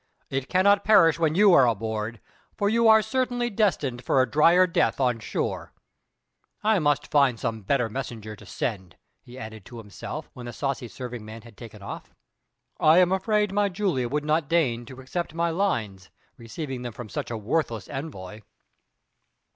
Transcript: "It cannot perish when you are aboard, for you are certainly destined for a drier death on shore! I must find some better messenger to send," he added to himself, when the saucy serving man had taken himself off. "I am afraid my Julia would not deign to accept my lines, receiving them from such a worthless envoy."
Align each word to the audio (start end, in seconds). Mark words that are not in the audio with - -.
"It 0.31 0.49
cannot 0.49 0.83
perish 0.83 1.19
when 1.19 1.35
you 1.35 1.53
are 1.53 1.67
aboard, 1.67 2.19
for 2.57 2.69
you 2.69 2.87
are 2.87 3.03
certainly 3.03 3.51
destined 3.51 4.03
for 4.03 4.19
a 4.19 4.27
drier 4.27 4.65
death 4.65 4.99
on 4.99 5.19
shore! 5.19 5.73
I 6.63 6.79
must 6.79 7.11
find 7.11 7.39
some 7.39 7.61
better 7.61 7.87
messenger 7.87 8.35
to 8.37 8.45
send," 8.47 8.95
he 9.21 9.37
added 9.37 9.63
to 9.65 9.77
himself, 9.77 10.31
when 10.33 10.47
the 10.47 10.53
saucy 10.53 10.87
serving 10.87 11.23
man 11.23 11.43
had 11.43 11.55
taken 11.55 11.81
himself 11.81 12.05
off. 12.09 12.15
"I 12.79 12.97
am 12.97 13.11
afraid 13.11 13.51
my 13.53 13.69
Julia 13.69 14.09
would 14.09 14.25
not 14.25 14.49
deign 14.49 14.87
to 14.87 15.01
accept 15.01 15.35
my 15.35 15.51
lines, 15.51 16.09
receiving 16.35 16.81
them 16.81 16.93
from 16.93 17.07
such 17.07 17.29
a 17.29 17.37
worthless 17.37 17.87
envoy." 17.87 18.41